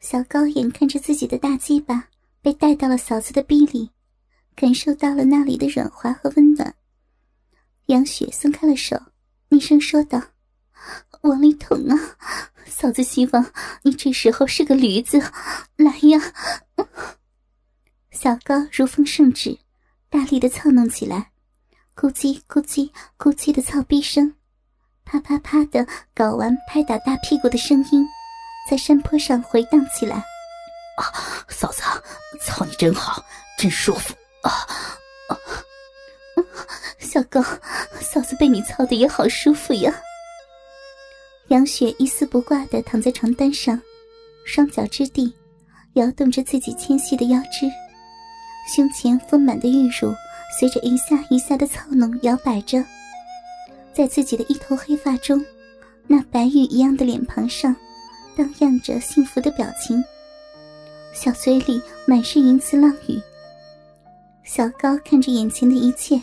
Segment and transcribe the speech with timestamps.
[0.00, 2.08] 小高眼看着自己的大鸡巴
[2.40, 3.90] 被带到了嫂子的逼里，
[4.54, 6.74] 感受到了那里的软滑和温暖。
[7.86, 8.96] 杨雪松开了手，
[9.48, 10.22] 低声说道
[11.22, 11.98] ：“往里捅啊，
[12.66, 13.50] 嫂子希望
[13.82, 15.18] 你这时候是个驴子，
[15.76, 16.32] 来呀！”
[18.12, 19.58] 小高如风圣旨，
[20.08, 21.32] 大力的操弄起来，
[21.96, 24.34] 咕叽咕叽咕叽的操逼声，
[25.04, 28.06] 啪啪啪的睾丸拍打大屁股的声音。
[28.66, 30.16] 在山坡上回荡起来。
[30.96, 31.12] 啊，
[31.48, 31.82] 嫂子，
[32.40, 33.22] 操你真好，
[33.58, 34.50] 真舒服啊！
[35.28, 35.38] 啊，
[36.98, 37.40] 小高，
[38.00, 39.94] 嫂子被你操的也好舒服呀。
[41.48, 43.80] 杨雪一丝不挂的躺在床单上，
[44.44, 45.32] 双脚支地，
[45.94, 47.70] 摇动着自己纤细的腰肢，
[48.74, 50.12] 胸前丰满的玉乳
[50.58, 52.84] 随着一下一下的操弄摇摆着，
[53.94, 55.42] 在自己的一头黑发中，
[56.06, 57.74] 那白玉一样的脸庞上。
[58.38, 60.02] 荡漾着幸福的表情，
[61.12, 63.20] 小嘴里满是银词浪语。
[64.44, 66.22] 小高看着眼前的一切，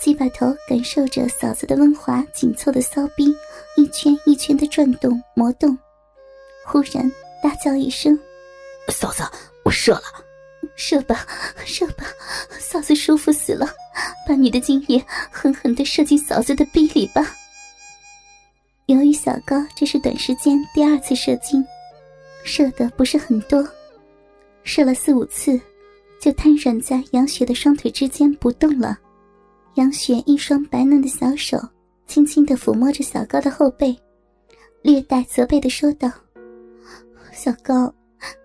[0.00, 3.32] 鸡巴头感受着嫂子的温滑紧凑的骚逼，
[3.76, 5.78] 一圈一圈的转动磨动。
[6.66, 7.08] 忽然
[7.40, 8.18] 大叫一声
[8.90, 9.22] ：“嫂子，
[9.64, 10.02] 我射了！
[10.74, 11.24] 射吧，
[11.64, 12.04] 射吧，
[12.58, 13.64] 嫂子舒服死了！
[14.26, 15.00] 把你的精液
[15.30, 17.24] 狠狠的射进嫂子的逼里吧！”
[18.88, 21.62] 由于小高这是短时间第二次射精，
[22.42, 23.62] 射的不是很多，
[24.62, 25.60] 射了四五次，
[26.18, 28.98] 就瘫软在杨雪的双腿之间不动了。
[29.74, 31.58] 杨雪一双白嫩的小手
[32.06, 33.94] 轻轻的抚摸着小高的后背，
[34.80, 36.10] 略带责备的说道
[37.30, 37.94] ：“小高，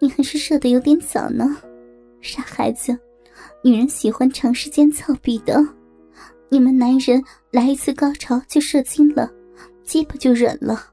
[0.00, 1.56] 你还是射的有点早呢，
[2.20, 2.98] 傻孩子，
[3.62, 5.64] 女人喜欢长时间操逼的，
[6.48, 9.30] 你们男人来一次高潮就射精了。”
[9.84, 10.92] 鸡巴就忍了，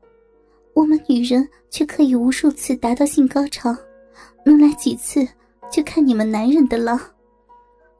[0.73, 3.75] 我们女人却可以无数次达到性高潮，
[4.45, 5.27] 能来几次
[5.71, 7.15] 就看你们男人的了。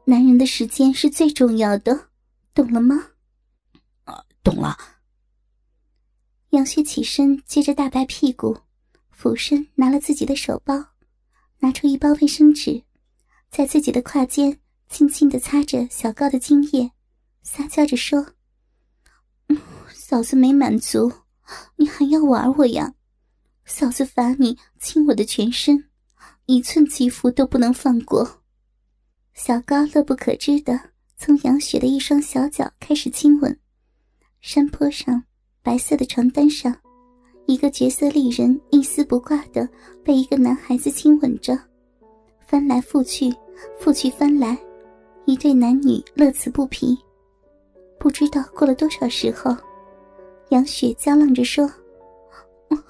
[0.04, 2.08] 男人的时间是最重要的，
[2.54, 3.10] 懂了吗？
[4.04, 4.76] 啊，懂了。
[6.50, 8.58] 杨旭起身，接着大白屁股，
[9.10, 10.84] 俯身拿了自己的手包，
[11.60, 12.82] 拿出一包卫生纸，
[13.50, 14.58] 在自己的胯间
[14.88, 16.90] 轻轻的擦着小高的精液，
[17.42, 18.26] 撒娇着说。
[20.10, 21.12] 嫂子没满足，
[21.76, 22.94] 你还要玩我呀？
[23.64, 25.84] 嫂子罚你亲我的全身，
[26.46, 28.42] 一寸肌肤都不能放过。
[29.34, 30.80] 小高乐不可支的
[31.16, 33.56] 从杨雪的一双小脚开始亲吻。
[34.40, 35.22] 山坡上，
[35.62, 36.76] 白色的床单上，
[37.46, 39.68] 一个绝色丽人一丝不挂的
[40.04, 41.56] 被一个男孩子亲吻着，
[42.48, 43.32] 翻来覆去，
[43.80, 44.58] 覆去翻来，
[45.24, 46.98] 一对男女乐此不疲。
[47.96, 49.56] 不知道过了多少时候。
[50.50, 51.70] 杨雪娇浪着说：“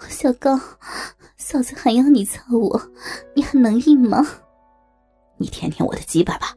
[0.09, 0.59] 小高，
[1.37, 2.81] 嫂子还要你操我，
[3.35, 4.27] 你还能硬吗？
[5.37, 6.57] 你舔舔我的鸡巴吧。”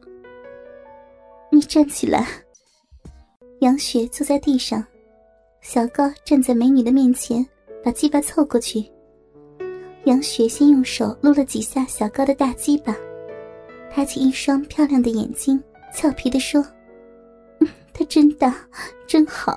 [1.52, 2.26] 你站起来。
[3.60, 4.82] 杨雪坐在地上，
[5.60, 7.46] 小高站在美女的面前，
[7.84, 8.90] 把鸡巴凑过去。
[10.04, 12.96] 杨雪先用手撸了几下小高的大鸡巴，
[13.90, 15.62] 抬起一双漂亮的眼睛，
[15.94, 16.64] 俏皮的说
[17.92, 18.56] ：“他真大，
[19.06, 19.54] 真好。”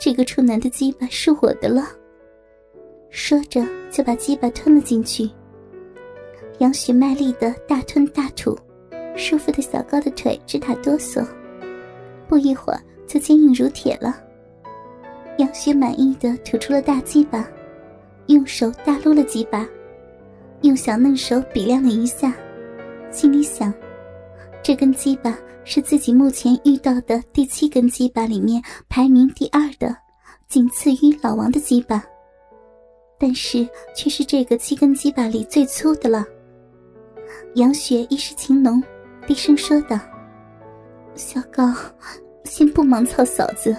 [0.00, 1.84] 这个处男的鸡巴是我的了。
[3.10, 5.30] 说着，就把鸡巴吞了进去。
[6.58, 8.58] 杨雪卖力的大吞大吐，
[9.14, 11.22] 舒服的小高的腿直打哆嗦，
[12.26, 14.18] 不一会儿就坚硬如铁了。
[15.36, 17.46] 杨雪满意的吐出了大鸡巴，
[18.28, 19.68] 用手大撸了几把，
[20.62, 22.32] 用小嫩手比量了一下，
[23.10, 23.70] 心里想：
[24.62, 25.38] 这根鸡巴。
[25.64, 29.94] 是自己目前遇到的第七根鸡巴里面排名第二的，
[30.48, 32.02] 仅次于老王的鸡巴，
[33.18, 36.24] 但是却是这个七根鸡巴里最粗的了。
[37.54, 38.82] 杨雪一时情浓，
[39.26, 39.98] 低声说道
[41.14, 41.72] ：“小高，
[42.44, 43.76] 先不忙操嫂子，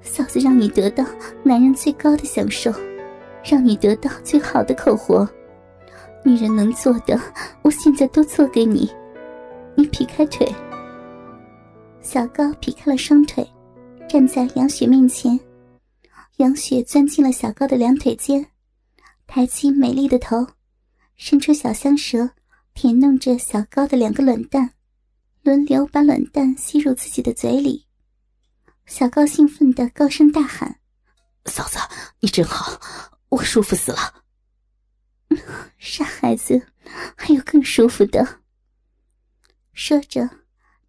[0.00, 1.04] 嫂子让你得到
[1.44, 2.72] 男人最高的享受，
[3.44, 5.28] 让你得到最好的口活，
[6.24, 7.20] 女人能做的，
[7.62, 8.90] 我现在都做给你。
[9.76, 10.48] 你劈开腿。”
[12.02, 13.48] 小高劈开了双腿，
[14.08, 15.38] 站在杨雪面前。
[16.38, 18.44] 杨雪钻进了小高的两腿间，
[19.28, 20.44] 抬起美丽的头，
[21.14, 22.30] 伸出小香舌，
[22.74, 24.72] 舔弄着小高的两个卵蛋，
[25.42, 27.86] 轮流把卵蛋吸入自己的嘴里。
[28.84, 30.80] 小高兴奋的高声大喊
[31.46, 31.78] ：“嫂子，
[32.18, 32.80] 你真好，
[33.28, 34.24] 我舒服死了！”
[35.78, 36.66] 傻孩子，
[37.16, 38.40] 还有更舒服的。
[39.72, 40.41] 说着。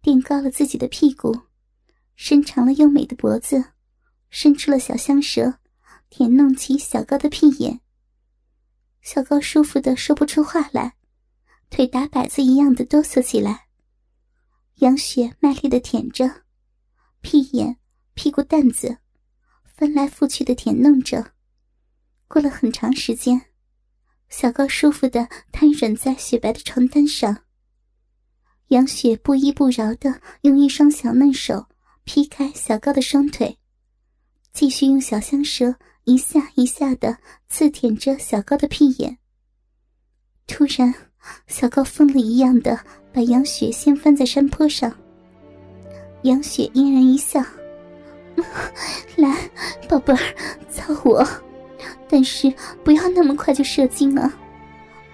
[0.04, 1.34] 垫高了自己的屁股，
[2.14, 3.72] 伸长了优美的脖子，
[4.28, 5.54] 伸出了小香舌，
[6.10, 7.80] 舔弄起小高的屁眼。
[9.00, 10.96] 小高舒服的说不出话来，
[11.70, 13.68] 腿打摆子一样的哆嗦起来。
[14.80, 16.42] 杨雪卖力的舔着，
[17.22, 17.78] 屁眼、
[18.12, 18.98] 屁股蛋子，
[19.74, 21.32] 翻来覆去的舔弄着。
[22.28, 23.40] 过了很长时间，
[24.28, 27.43] 小高舒服的瘫软在雪白的床单上。
[28.68, 31.66] 杨雪不依不饶的用一双小嫩手
[32.04, 33.58] 劈开小高的双腿，
[34.52, 35.74] 继续用小香舌
[36.04, 37.18] 一下一下的
[37.48, 39.18] 刺舔着小高的屁眼。
[40.46, 40.92] 突然，
[41.46, 42.78] 小高疯了一样的
[43.12, 44.92] 把杨雪掀翻在山坡上。
[46.22, 47.42] 杨雪嫣然一笑
[49.16, 49.50] ：“来，
[49.88, 50.18] 宝贝儿，
[50.70, 51.26] 操我，
[52.08, 52.52] 但是
[52.82, 54.34] 不要那么快就射精啊！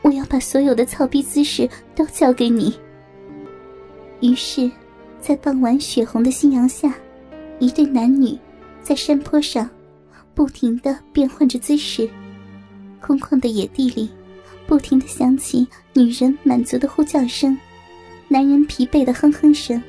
[0.02, 2.78] 我要把所有的操逼姿势都教给你。”
[4.20, 4.70] 于是，
[5.18, 6.94] 在傍晚血红的夕阳下，
[7.58, 8.38] 一对男女
[8.82, 9.68] 在山坡上
[10.34, 12.08] 不停的变换着姿势。
[13.00, 14.10] 空旷的野地里，
[14.66, 17.56] 不停的响起女人满足的呼叫声，
[18.28, 19.82] 男人疲惫的哼哼声。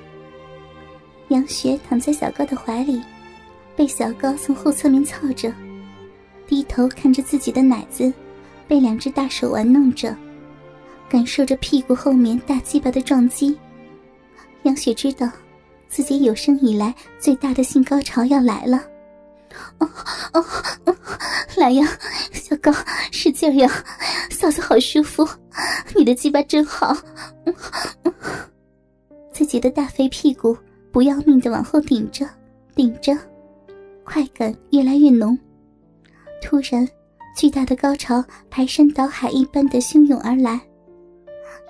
[1.28, 3.02] 杨雪躺在小高的怀里，
[3.76, 5.54] 被小高从后侧面操着，
[6.48, 8.12] 低头看着自己的奶子
[8.66, 10.16] 被两只大手玩弄着，
[11.10, 13.58] 感受着屁股后面大鸡巴的撞击。
[14.64, 15.30] 杨雪知道，
[15.88, 18.78] 自己有生以来最大的性高潮要来了。
[19.80, 19.90] 哦
[20.34, 20.46] 哦
[20.86, 20.96] 哦，
[21.58, 21.88] 来呀，
[22.32, 22.72] 小高，
[23.12, 23.70] 使劲呀！
[24.30, 25.28] 嫂子好舒服，
[25.96, 26.96] 你的鸡巴真好。
[29.32, 30.58] 自己的大肥屁股
[30.92, 32.26] 不要命的往后顶着，
[32.76, 33.18] 顶着，
[34.04, 35.38] 快感越来越浓。
[36.42, 36.88] 突然，
[37.36, 40.62] 巨大的高潮排山倒海一般的汹涌而来，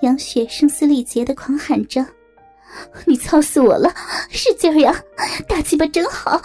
[0.01, 2.05] 杨雪声嘶力竭的狂喊着。
[3.05, 3.93] 你操死我了，
[4.29, 5.03] 使劲儿呀！
[5.47, 6.41] 大鸡巴真好。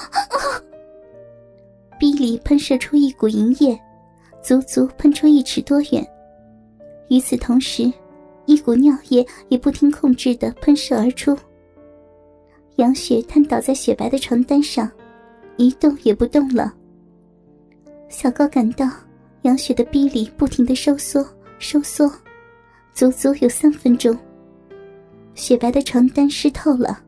[1.98, 3.78] 逼里喷射出一股银液，
[4.42, 6.06] 足足喷出一尺多远。
[7.08, 7.92] 与此同时，
[8.44, 11.36] 一股尿液也不听控制的喷射而出。
[12.76, 14.90] 杨雪瘫倒在雪白的床单上，
[15.56, 16.74] 一动也不动了。
[18.08, 18.88] 小高感到
[19.42, 21.26] 杨雪的逼里不停的收缩
[21.58, 22.10] 收缩，
[22.92, 24.16] 足足有三分钟。
[25.36, 26.98] 雪白的床单湿透了，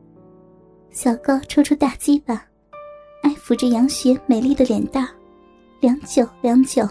[0.91, 2.45] 小高抽出大鸡巴，
[3.23, 5.09] 爱抚着杨雪美丽的脸蛋，
[5.81, 6.87] 良久良久。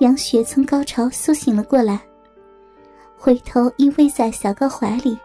[0.00, 2.00] 杨雪从高潮苏醒了过来，
[3.14, 5.18] 回头依偎在小高怀里，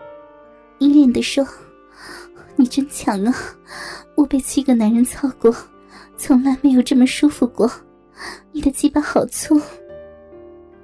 [0.80, 1.48] 依恋地说
[2.58, 3.34] ：“你真强啊！
[4.16, 5.56] 我被七个男人操过，
[6.18, 7.72] 从来没有这么舒服过。
[8.52, 9.60] 你的鸡巴好粗。”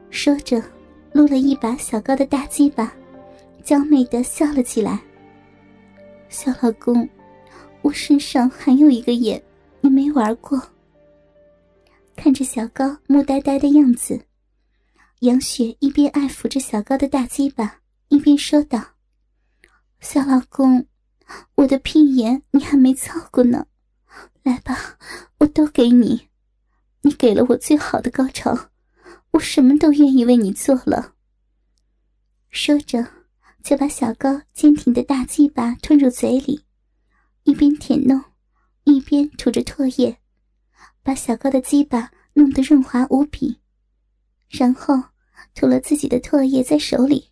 [0.09, 0.63] 说着，
[1.12, 2.94] 撸了一把小高的大鸡巴。
[3.67, 4.97] 娇媚的笑了起来。
[6.29, 7.07] 小老公，
[7.81, 9.43] 我身上还有一个眼，
[9.81, 10.57] 你没玩过。
[12.15, 14.25] 看着小高木呆呆的样子，
[15.19, 18.81] 杨雪一边爱抚着小高的大鸡巴，一边说道
[19.99, 20.87] ：“小老公，
[21.55, 23.67] 我的屁眼你还没操过呢，
[24.43, 24.97] 来吧，
[25.39, 26.29] 我都给你。
[27.01, 28.69] 你给了我最好的高潮，
[29.31, 31.15] 我什么都愿意为你做了。”
[32.49, 33.16] 说着。
[33.67, 36.63] 就把小高坚挺的大鸡巴吞入嘴里，
[37.43, 38.23] 一边舔弄，
[38.85, 40.19] 一边吐着唾液，
[41.03, 43.59] 把小高的鸡巴弄得润滑无比。
[44.47, 44.95] 然后
[45.53, 47.31] 吐了自己的唾液在手里，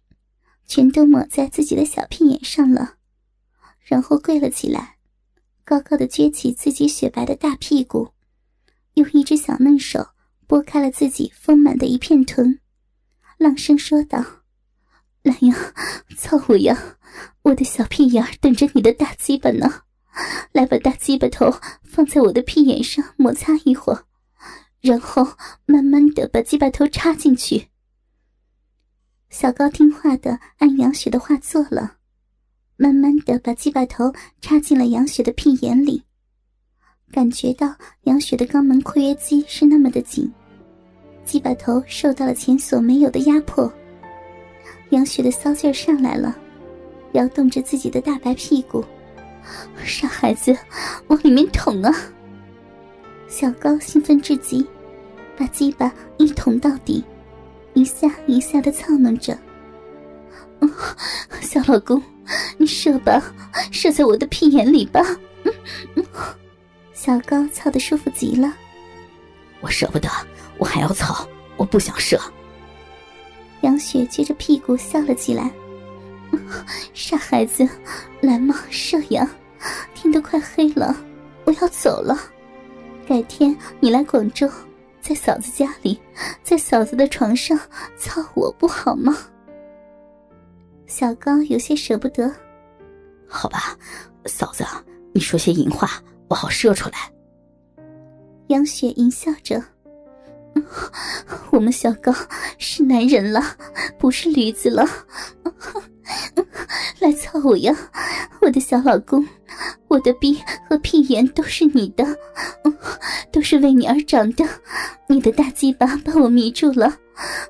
[0.68, 2.96] 全都抹在自己的小屁眼上了。
[3.80, 4.98] 然后跪了起来，
[5.64, 8.10] 高高的撅起自己雪白的大屁股，
[8.96, 10.10] 用一只小嫩手
[10.48, 12.60] 拨开了自己丰满的一片臀，
[13.38, 14.42] 朗声说道。
[15.26, 15.56] 来呀，
[16.16, 16.98] 操我呀！
[17.42, 19.82] 我的小屁眼等着你的大鸡巴呢。
[20.52, 21.52] 来，把大鸡巴头
[21.84, 24.06] 放在我的屁眼上摩擦一会儿，
[24.82, 25.28] 然后
[25.66, 27.70] 慢慢的把鸡巴头插进去。
[29.32, 31.98] 小高听话的按杨雪的话做了，
[32.78, 36.04] 慢慢的把鸡巴头插进了杨雪的屁眼里，
[37.12, 40.32] 感觉到杨雪的肛门括约肌是那么的紧，
[41.26, 43.74] 鸡巴头受到了前所没有的压迫。
[44.90, 46.36] 杨雪的骚劲上来了，
[47.14, 48.84] 摇动着自己的大白屁股，
[49.84, 50.58] 傻孩子，
[51.08, 51.94] 往里面捅啊！
[53.28, 54.66] 小高兴奋至极，
[55.38, 57.04] 把鸡巴一捅到底，
[57.74, 59.38] 一下一下的操弄着。
[61.42, 62.02] 小老公，
[62.58, 63.22] 你射吧，
[63.72, 65.02] 射在我的屁眼里吧！
[65.44, 65.54] 嗯
[65.96, 66.06] 嗯
[66.94, 68.54] 小高操的舒服极了。
[69.62, 70.10] 我舍不得，
[70.58, 71.28] 我还要操，
[71.58, 72.20] 我不想射。
[73.66, 75.52] 杨雪撅着屁股笑了起来，
[76.94, 77.68] 傻孩子，
[78.22, 79.28] 来嘛，射呀！
[79.96, 80.96] 天都快黑了，
[81.46, 82.16] 我要走了。
[83.08, 84.48] 改天你来广州，
[85.02, 86.00] 在嫂子家里，
[86.44, 87.60] 在嫂子的床上
[87.98, 89.18] 操我不好吗？
[90.86, 92.32] 小高有些舍不得。
[93.28, 93.76] 好吧，
[94.26, 94.64] 嫂子，
[95.12, 95.90] 你说些淫话，
[96.28, 96.98] 我好射出来。
[98.50, 99.60] 杨雪淫笑着
[101.52, 102.14] ：“我们小高
[102.58, 103.42] 是男人了，
[104.00, 104.88] 不是驴子了。
[107.00, 107.76] 来操我呀，
[108.42, 109.26] 我的小老公！
[109.88, 110.38] 我的逼
[110.70, 112.06] 和屁眼都是你的，
[113.32, 114.46] 都是为你而长的。
[115.08, 116.98] 你的大鸡巴把我迷住了，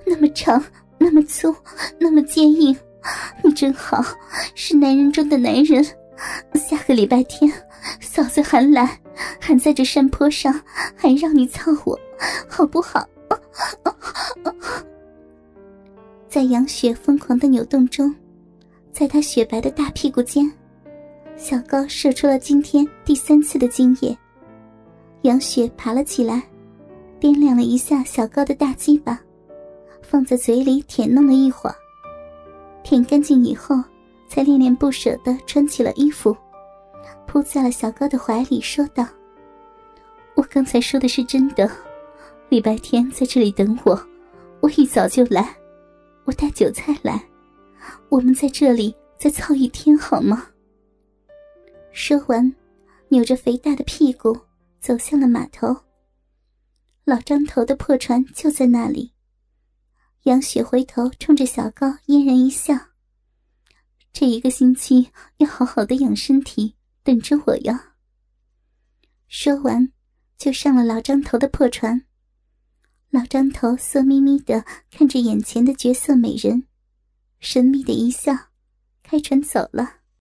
[0.06, 0.64] 那么长，
[0.98, 1.56] 那么粗，
[2.00, 2.76] 那么坚硬。
[3.44, 4.04] 你真好，
[4.56, 5.84] 是男人中的男人。
[6.54, 7.52] 下个礼拜天，
[8.02, 9.00] 嫂子还来。”
[9.40, 10.54] 还在这山坡上，
[10.96, 12.00] 还让你操我，
[12.50, 13.08] 好不好？
[16.28, 18.14] 在杨雪疯狂的扭动中，
[18.92, 20.52] 在她雪白的大屁股间，
[21.38, 24.18] 小高射出了今天第三次的精液。
[25.22, 26.44] 杨雪爬了起来，
[27.20, 29.20] 掂量了一下小高的大鸡巴，
[30.02, 31.76] 放在嘴里舔弄了一会儿，
[32.84, 33.76] 舔干净以后，
[34.28, 36.36] 才恋恋不舍地穿起了衣服。
[37.36, 39.06] 扑在了小高的怀里，说道
[40.38, 41.70] ：“我刚才说的是真的，
[42.48, 44.08] 礼拜天在这里等我，
[44.62, 45.54] 我一早就来，
[46.24, 47.22] 我带酒菜来，
[48.08, 50.48] 我们在这里再操一天好吗？”
[51.92, 52.56] 说完，
[53.10, 54.40] 扭着肥大的屁股
[54.80, 55.76] 走向了码头。
[57.04, 59.12] 老张头的破船就在那里。
[60.24, 62.74] 杨雪回头冲着小高嫣然一笑
[64.14, 66.74] ：“这一个星期要好好的养身体。”
[67.06, 67.80] 等着我哟！
[69.28, 69.92] 说完，
[70.40, 72.04] 就上了老张头的破船。
[73.12, 76.64] 老张头色眯眯的看着眼前的绝色美人，
[77.40, 78.34] 神秘的一笑，
[79.04, 79.98] 开船走了。